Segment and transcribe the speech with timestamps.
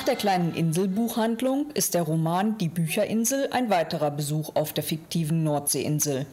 [0.00, 5.44] Nach der kleinen Inselbuchhandlung ist der Roman Die Bücherinsel ein weiterer Besuch auf der fiktiven
[5.44, 6.24] Nordseeinsel.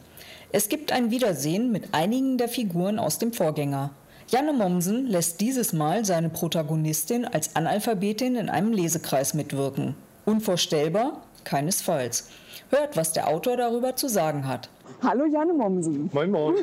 [0.52, 3.90] Es gibt ein Wiedersehen mit einigen der Figuren aus dem Vorgänger.
[4.28, 9.94] Janne Mommsen lässt dieses Mal seine Protagonistin als Analphabetin in einem Lesekreis mitwirken.
[10.24, 11.20] Unvorstellbar?
[11.44, 12.30] Keinesfalls.
[12.70, 14.70] Hört, was der Autor darüber zu sagen hat.
[15.02, 16.08] Hallo Janne Mommsen.
[16.14, 16.54] Moin Moin.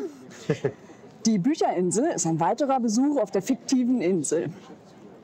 [1.28, 4.50] Die Bücherinsel ist ein weiterer Besuch auf der fiktiven Insel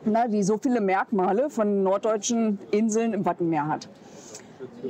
[0.06, 3.90] na, die so viele Merkmale von norddeutschen Inseln im Wattenmeer hat.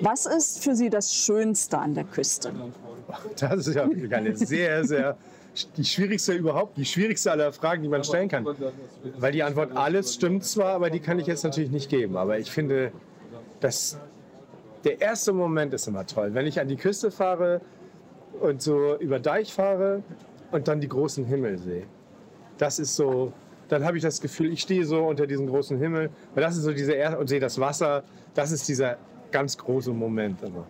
[0.01, 2.51] Was ist für Sie das Schönste an der Küste?
[3.39, 5.17] Das ist ja wirklich eine sehr, sehr
[5.75, 8.47] die schwierigste überhaupt, die schwierigste aller Fragen, die man stellen kann.
[9.17, 12.15] Weil die Antwort alles stimmt zwar, aber die kann ich jetzt natürlich nicht geben.
[12.15, 12.91] Aber ich finde,
[13.59, 13.98] dass
[14.84, 16.34] der erste Moment ist immer toll.
[16.34, 17.62] Wenn ich an die Küste fahre
[18.39, 20.03] und so über Deich fahre
[20.51, 21.84] und dann die großen Himmel sehe.
[22.57, 23.34] Das ist so,
[23.71, 26.09] dann habe ich das Gefühl, ich stehe so unter diesem großen Himmel.
[26.33, 28.03] Weil das ist so diese Erde und sehe das Wasser.
[28.33, 28.97] Das ist dieser
[29.31, 30.67] ganz große Moment immer.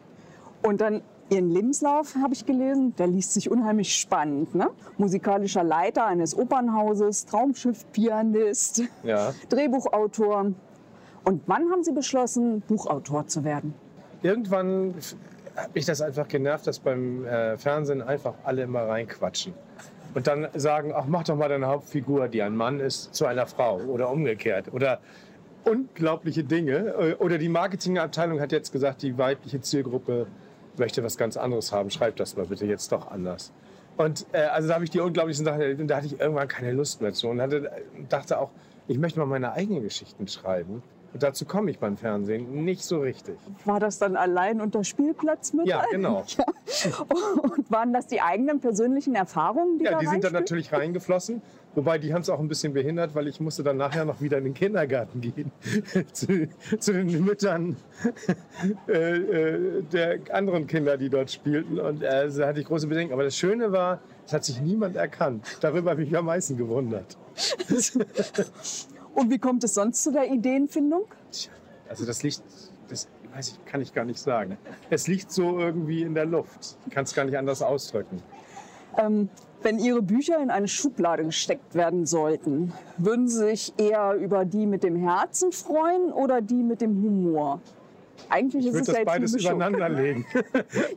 [0.62, 4.54] Und dann Ihren Lebenslauf habe ich gelesen, der liest sich unheimlich spannend.
[4.54, 4.70] Ne?
[4.98, 9.34] Musikalischer Leiter eines Opernhauses, Traumschiff-Pianist, ja.
[9.50, 10.52] Drehbuchautor.
[11.24, 13.74] Und wann haben Sie beschlossen, Buchautor zu werden?
[14.22, 14.94] Irgendwann
[15.56, 19.54] hat mich das einfach genervt, dass beim äh, Fernsehen einfach alle immer reinquatschen
[20.14, 23.48] und dann sagen, ach, mach doch mal deine Hauptfigur, die ein Mann ist, zu einer
[23.48, 24.74] Frau oder umgekehrt.
[24.74, 25.00] Oder
[25.64, 27.18] unglaubliche Dinge.
[27.20, 30.28] Oder die Marketingabteilung hat jetzt gesagt, die weibliche Zielgruppe
[30.78, 31.90] möchte was ganz anderes haben.
[31.90, 33.52] Schreib das mal bitte jetzt doch anders.
[33.98, 36.48] Und äh, also da habe ich die unglaublichen Sachen erlebt und da hatte ich irgendwann
[36.48, 37.70] keine Lust mehr zu und hatte,
[38.10, 38.50] dachte auch,
[38.88, 40.82] ich möchte mal meine eigenen Geschichten schreiben.
[41.14, 43.38] Und dazu komme ich beim Fernsehen nicht so richtig.
[43.66, 45.68] War das dann allein unter Spielplatz mit?
[45.68, 46.24] Ja, genau.
[46.84, 47.06] Ja.
[47.44, 51.42] Und waren das die eigenen persönlichen Erfahrungen, die Ja, da die sind dann natürlich reingeflossen.
[51.76, 54.38] Wobei, die haben es auch ein bisschen behindert, weil ich musste dann nachher noch wieder
[54.38, 55.52] in den Kindergarten gehen.
[56.14, 56.48] zu,
[56.80, 57.78] zu, den Müttern
[58.88, 61.80] äh, äh, der anderen Kinder, die dort spielten.
[61.80, 63.14] Und äh, da hatte ich große Bedenken.
[63.14, 65.46] Aber das Schöne war, es hat sich niemand erkannt.
[65.62, 67.18] Darüber habe ich mich am meisten gewundert.
[69.22, 71.04] Und wie kommt es sonst zu der Ideenfindung?
[71.88, 72.42] Also das liegt,
[72.90, 74.58] das weiß ich, kann ich gar nicht sagen.
[74.90, 76.76] Es liegt so irgendwie in der Luft.
[76.88, 78.24] Ich kann es gar nicht anders ausdrücken.
[78.98, 79.30] Ähm,
[79.62, 84.66] wenn Ihre Bücher in eine Schublade gesteckt werden sollten, würden Sie sich eher über die
[84.66, 87.62] mit dem Herzen freuen oder die mit dem Humor?
[88.28, 90.26] Eigentlich ich ist es das ja beides übereinander legen.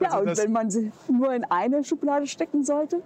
[0.01, 3.03] ja, also und wenn man sie nur in eine Schublade stecken sollte?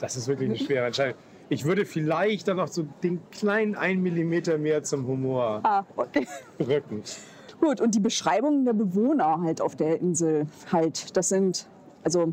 [0.00, 1.16] Das ist wirklich eine schwere Entscheidung.
[1.52, 6.24] Ich würde vielleicht dann noch so den kleinen 1 mm mehr zum Humor ah, okay.
[6.60, 7.02] rücken.
[7.60, 11.66] Gut, und die Beschreibungen der Bewohner halt auf der Insel halt, das sind
[12.04, 12.32] also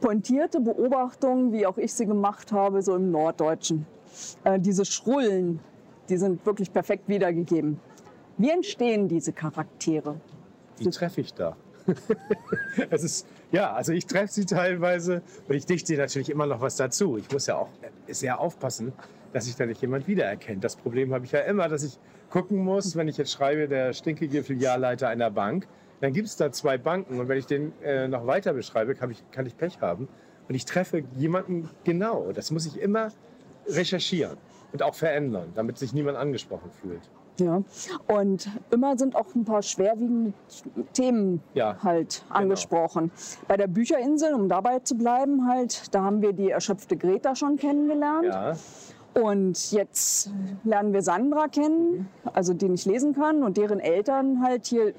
[0.00, 3.86] pointierte Beobachtungen, wie auch ich sie gemacht habe, so im Norddeutschen.
[4.44, 5.58] Äh, diese Schrullen,
[6.08, 7.80] die sind wirklich perfekt wiedergegeben.
[8.38, 10.20] Wie entstehen diese Charaktere?
[10.78, 11.56] Die treffe ich da.
[12.90, 16.74] es ist, ja, also ich treffe sie teilweise und ich dichte natürlich immer noch was
[16.74, 17.16] dazu.
[17.16, 17.70] Ich muss ja auch
[18.08, 18.92] sehr aufpassen,
[19.32, 20.64] dass sich da nicht jemand wiedererkennt.
[20.64, 22.00] Das Problem habe ich ja immer, dass ich
[22.30, 25.68] gucken muss, wenn ich jetzt schreibe, der stinkige Filialleiter einer Bank,
[26.00, 29.12] dann gibt es da zwei Banken und wenn ich den äh, noch weiter beschreibe, kann
[29.12, 30.08] ich, kann ich Pech haben
[30.48, 32.32] und ich treffe jemanden genau.
[32.32, 33.12] Das muss ich immer
[33.68, 34.36] recherchieren
[34.72, 37.08] und auch verändern, damit sich niemand angesprochen fühlt.
[37.38, 37.62] Ja,
[38.06, 40.32] und immer sind auch ein paar schwerwiegende
[40.92, 42.40] Themen ja, halt genau.
[42.40, 43.10] angesprochen.
[43.10, 43.46] Genau.
[43.48, 47.56] Bei der Bücherinsel, um dabei zu bleiben, halt, da haben wir die erschöpfte Greta schon
[47.56, 48.26] kennengelernt.
[48.26, 48.52] Ja.
[49.20, 50.30] Und jetzt
[50.64, 54.92] lernen wir Sandra kennen, also die nicht lesen kann und deren Eltern halt hier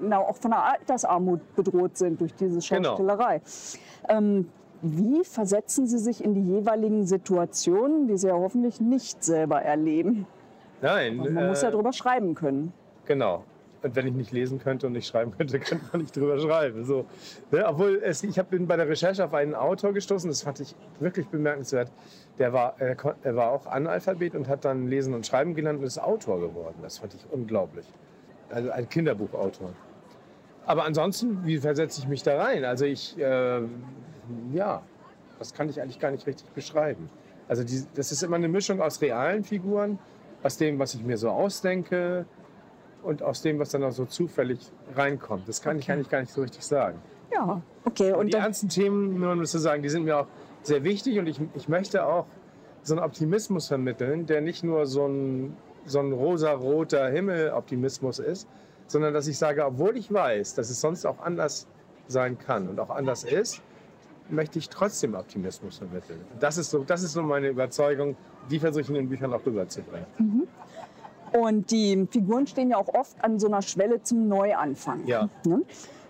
[0.00, 2.90] na, auch von der Altersarmut bedroht sind durch diese genau.
[2.90, 3.42] Schauspielerei.
[4.06, 4.18] Genau.
[4.18, 4.48] Ähm,
[4.82, 10.26] wie versetzen Sie sich in die jeweiligen Situationen, die Sie ja hoffentlich nicht selber erleben?
[10.82, 11.20] Nein.
[11.20, 12.72] Und man äh, muss ja äh, drüber schreiben können.
[13.06, 13.44] Genau.
[13.82, 16.84] Und wenn ich nicht lesen könnte und nicht schreiben könnte, könnte man nicht drüber schreiben.
[16.84, 17.06] So.
[17.50, 17.64] Ne?
[17.66, 21.26] Obwohl, es, ich bin bei der Recherche auf einen Autor gestoßen, das fand ich wirklich
[21.28, 21.90] bemerkenswert.
[22.38, 25.86] Der war, er, er war auch Analphabet und hat dann Lesen und Schreiben gelernt und
[25.86, 26.76] ist Autor geworden.
[26.82, 27.86] Das fand ich unglaublich.
[28.50, 29.70] Also ein Kinderbuchautor.
[30.66, 32.64] Aber ansonsten, wie versetze ich mich da rein?
[32.64, 33.62] Also ich, äh,
[34.52, 34.82] ja,
[35.38, 37.08] das kann ich eigentlich gar nicht richtig beschreiben.
[37.48, 39.98] Also die, das ist immer eine Mischung aus realen Figuren
[40.42, 42.26] aus dem, was ich mir so ausdenke
[43.02, 44.58] und aus dem, was dann auch so zufällig
[44.94, 45.48] reinkommt.
[45.48, 45.84] Das kann okay.
[45.84, 46.98] ich eigentlich gar nicht so richtig sagen.
[47.32, 48.12] Ja, okay.
[48.12, 50.26] Und, und die ernsten Themen, nur um das zu sagen, die sind mir auch
[50.62, 52.26] sehr wichtig und ich, ich möchte auch
[52.82, 55.56] so einen Optimismus vermitteln, der nicht nur so ein,
[55.86, 58.48] so ein rosa-roter Himmel-Optimismus ist,
[58.86, 61.66] sondern dass ich sage, obwohl ich weiß, dass es sonst auch anders
[62.08, 63.62] sein kann und auch anders ist,
[64.30, 66.20] möchte ich trotzdem Optimismus vermitteln.
[66.38, 68.16] Das ist so, das ist so meine Überzeugung,
[68.50, 70.06] die versuche ich in den Büchern auch rüberzubringen.
[70.18, 70.48] Mhm.
[71.32, 75.06] Und die Figuren stehen ja auch oft an so einer Schwelle zum Neuanfang.
[75.06, 75.28] Ja.
[75.46, 75.62] Ne?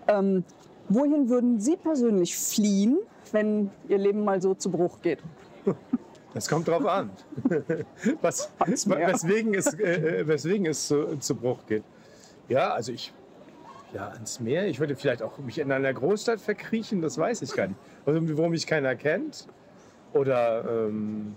[0.07, 0.43] Ähm,
[0.89, 2.99] wohin würden Sie persönlich fliehen,
[3.31, 5.19] wenn Ihr Leben mal so zu Bruch geht?
[6.33, 7.09] Das kommt drauf an.
[8.21, 11.83] Was, weswegen, es, äh, äh, weswegen es zu, zu Bruch geht.
[12.47, 13.13] Ja, also ich,
[13.93, 14.67] ja, ans Meer.
[14.67, 17.79] Ich würde vielleicht auch mich in einer Großstadt verkriechen, das weiß ich gar nicht.
[18.05, 19.47] Also, wo mich keiner kennt.
[20.13, 21.35] Oder ähm,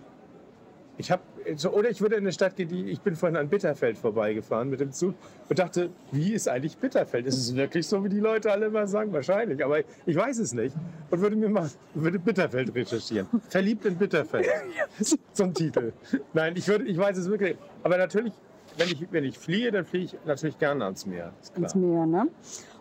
[0.97, 1.23] ich habe
[1.57, 4.71] so, oder ich würde in eine Stadt gehen, die ich bin vorhin an Bitterfeld vorbeigefahren
[4.71, 5.15] mit dem Zug
[5.49, 7.27] und dachte, wie ist eigentlich Bitterfeld?
[7.27, 9.13] Ist es wirklich so, wie die Leute alle immer sagen?
[9.13, 10.75] Wahrscheinlich, aber ich weiß es nicht
[11.11, 13.27] und würde mir mal würde Bitterfeld recherchieren.
[13.49, 14.47] Verliebt in Bitterfeld.
[15.33, 15.93] Zum Titel.
[16.33, 17.57] Nein, ich würde, ich weiß es wirklich.
[17.83, 18.33] Aber natürlich,
[18.77, 21.33] wenn ich, wenn ich fliehe, dann fliehe ich natürlich gerne ans Meer.
[21.55, 22.29] Ans Meer, ne?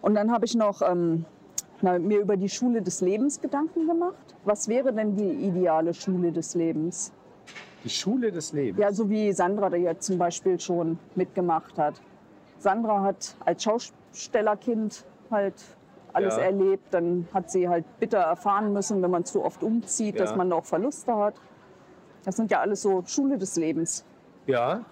[0.01, 1.25] Und dann habe ich noch ähm,
[1.81, 4.35] na, mir über die Schule des Lebens Gedanken gemacht.
[4.45, 7.11] Was wäre denn die ideale Schule des Lebens?
[7.83, 8.81] Die Schule des Lebens.
[8.81, 12.01] Ja, so wie Sandra da jetzt zum Beispiel schon mitgemacht hat.
[12.57, 15.55] Sandra hat als Schaustellerkind halt
[16.13, 16.43] alles ja.
[16.43, 16.93] erlebt.
[16.93, 20.21] Dann hat sie halt bitter erfahren müssen, wenn man zu oft umzieht, ja.
[20.21, 21.35] dass man auch Verluste hat.
[22.23, 24.05] Das sind ja alles so Schule des Lebens.
[24.47, 24.85] Ja,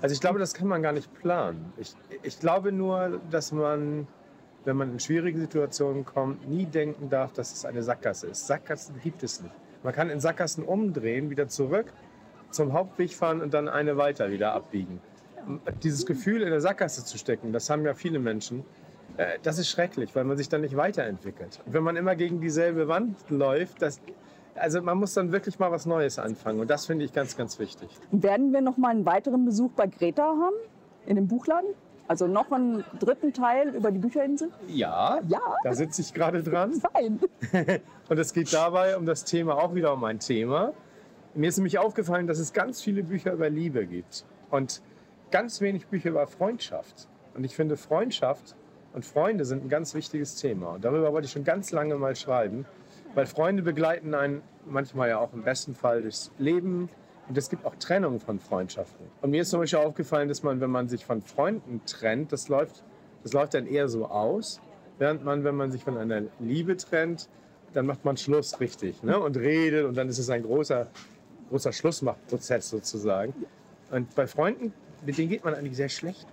[0.00, 1.72] also ich glaube, das kann man gar nicht planen.
[1.76, 4.06] Ich, ich glaube nur, dass man,
[4.64, 8.46] wenn man in schwierige Situationen kommt, nie denken darf, dass es eine Sackgasse ist.
[8.46, 9.54] Sackgassen gibt es nicht.
[9.82, 11.92] Man kann in Sackgassen umdrehen, wieder zurück
[12.50, 15.00] zum Hauptweg fahren und dann eine weiter wieder abbiegen.
[15.82, 18.64] Dieses Gefühl, in der Sackgasse zu stecken, das haben ja viele Menschen.
[19.16, 21.60] Äh, das ist schrecklich, weil man sich dann nicht weiterentwickelt.
[21.64, 24.00] Und wenn man immer gegen dieselbe Wand läuft, das,
[24.54, 26.60] also man muss dann wirklich mal was Neues anfangen.
[26.60, 27.88] Und das finde ich ganz, ganz wichtig.
[28.10, 30.56] Werden wir noch mal einen weiteren Besuch bei Greta haben,
[31.06, 31.70] in dem Buchladen?
[32.08, 34.50] Also noch einen dritten Teil über die Bücherinsel?
[34.66, 35.40] Ja, ja.
[35.62, 36.74] da sitze ich gerade dran.
[36.74, 37.20] Fein.
[38.08, 40.72] Und es geht dabei um das Thema, auch wieder um ein Thema,
[41.34, 44.82] mir ist nämlich aufgefallen, dass es ganz viele Bücher über Liebe gibt und
[45.30, 47.08] ganz wenig Bücher über Freundschaft.
[47.34, 48.56] Und ich finde, Freundschaft
[48.92, 50.74] und Freunde sind ein ganz wichtiges Thema.
[50.74, 52.66] Und darüber wollte ich schon ganz lange mal schreiben,
[53.14, 56.88] weil Freunde begleiten einen manchmal ja auch im besten Fall durchs Leben.
[57.28, 59.06] Und es gibt auch Trennungen von Freundschaften.
[59.22, 62.48] Und mir ist zum Beispiel aufgefallen, dass man, wenn man sich von Freunden trennt, das
[62.48, 62.82] läuft,
[63.22, 64.60] das läuft dann eher so aus.
[64.98, 67.28] Während man, wenn man sich von einer Liebe trennt,
[67.72, 69.18] dann macht man Schluss richtig ne?
[69.18, 70.88] und redet und dann ist es ein großer
[71.50, 73.34] großer Schlussmachprozess sozusagen.
[73.90, 74.72] Und bei Freunden,
[75.04, 76.26] mit denen geht man eigentlich sehr schlecht.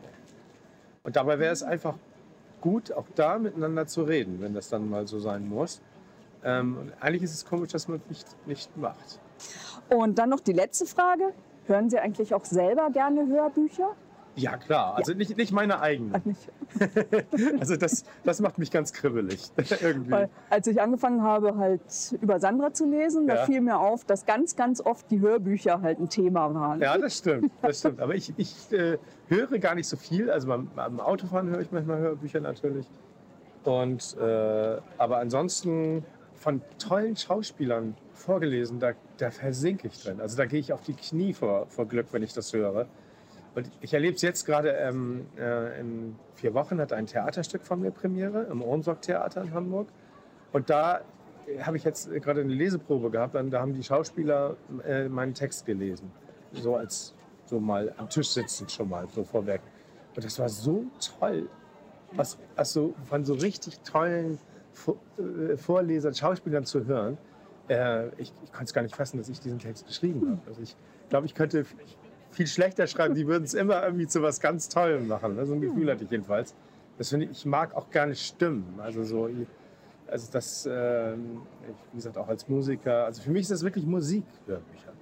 [1.04, 1.96] Und dabei wäre es einfach
[2.62, 5.82] gut, auch da miteinander zu reden, wenn das dann mal so sein muss.
[6.44, 9.20] Ähm, und eigentlich ist es komisch, dass man es nicht, nicht macht.
[9.90, 11.34] Und dann noch die letzte Frage.
[11.66, 13.96] Hören Sie eigentlich auch selber gerne Hörbücher?
[14.38, 14.96] Ja, klar.
[14.96, 15.18] Also ja.
[15.18, 16.14] Nicht, nicht meine eigenen.
[17.60, 19.50] also das, das macht mich ganz kribbelig.
[19.82, 20.12] irgendwie.
[20.12, 21.82] Weil, als ich angefangen habe, halt
[22.22, 23.36] über Sandra zu lesen, ja.
[23.36, 26.80] da fiel mir auf, dass ganz, ganz oft die Hörbücher halt ein Thema waren.
[26.80, 27.52] Ja, das stimmt.
[27.64, 28.00] Das stimmt.
[28.00, 30.30] Aber ich, ich äh, höre gar nicht so viel.
[30.30, 32.88] Also beim, beim, Autofahren höre ich manchmal Hörbücher natürlich.
[33.64, 36.06] Und, äh, aber ansonsten
[36.38, 40.22] von tollen Schauspielern vorgelesen, da, da versinke ich drin.
[40.22, 42.88] Also da gehe ich auf die Knie vor, vor Glück, wenn ich das höre.
[43.56, 47.82] Und ich erlebe es jetzt gerade ähm, äh, in vier Wochen hat ein Theaterstück von
[47.82, 49.88] mir Premiere im Ohnsorg-Theater in Hamburg.
[50.54, 51.02] Und da
[51.62, 53.36] habe ich jetzt gerade eine Leseprobe gehabt.
[53.36, 56.12] Und da haben die Schauspieler äh, meinen Text gelesen.
[56.54, 59.62] So als so mal am Tisch sitzend schon mal so vorweg.
[60.16, 60.86] Und das war so
[61.20, 61.50] toll.
[62.14, 64.40] Was, also von so richtig tollen
[65.58, 67.18] Vorlesern, Schauspielern zu hören.
[67.70, 70.42] Äh, ich, ich konnte es gar nicht fassen, dass ich diesen Text geschrieben habe.
[70.48, 70.76] Also ich
[71.10, 71.66] glaube, ich könnte,
[72.32, 73.16] viel schlechter schreiben.
[73.16, 75.36] Die würden es immer irgendwie zu was ganz Tollem machen.
[75.36, 75.46] Ne?
[75.46, 76.54] So ein Gefühl hatte ich jedenfalls.
[76.98, 78.80] Das finde ich, ich mag auch gar nicht Stimmen.
[78.80, 79.30] Also so,
[80.08, 81.14] also das, äh,
[81.92, 83.06] wie gesagt, auch als Musiker.
[83.06, 84.94] Also für mich ist das wirklich Musik, Hörbücher.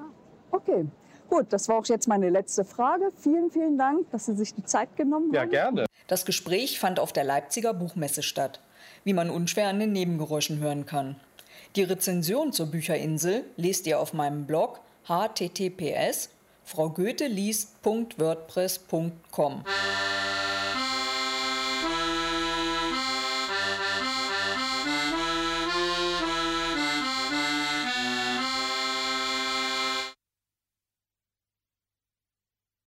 [0.52, 0.86] Okay.
[1.28, 3.12] Gut, das war auch jetzt meine letzte Frage.
[3.18, 5.36] Vielen, vielen Dank, dass Sie sich die Zeit genommen haben.
[5.36, 5.86] Ja, gerne.
[6.08, 8.62] Das Gespräch fand auf der Leipziger Buchmesse statt,
[9.04, 11.16] wie man unschwer an den Nebengeräuschen hören kann.
[11.76, 16.30] Die Rezension zur Bücherinsel lest ihr auf meinem Blog https
[16.64, 19.64] fraugoetheliest.wordpress.com.